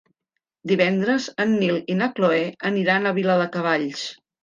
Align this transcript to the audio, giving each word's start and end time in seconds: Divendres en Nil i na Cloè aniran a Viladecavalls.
Divendres 0.71 1.27
en 1.45 1.53
Nil 1.61 1.79
i 1.83 1.99
na 2.01 2.09
Cloè 2.17 2.43
aniran 2.73 3.07
a 3.07 3.15
Viladecavalls. 3.23 4.13